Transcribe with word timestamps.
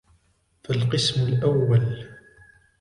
فَالْقِسْمُ 0.63 1.27
الْأَوَّلُ 1.27 2.07